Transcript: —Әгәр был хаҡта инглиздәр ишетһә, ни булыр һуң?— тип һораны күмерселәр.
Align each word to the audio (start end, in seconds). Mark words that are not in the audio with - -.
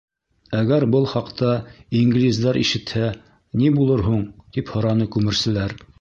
—Әгәр 0.59 0.85
был 0.95 1.03
хаҡта 1.11 1.51
инглиздәр 1.99 2.59
ишетһә, 2.63 3.11
ни 3.63 3.73
булыр 3.79 4.03
һуң?— 4.11 4.27
тип 4.57 4.73
һораны 4.77 5.09
күмерселәр. 5.19 5.83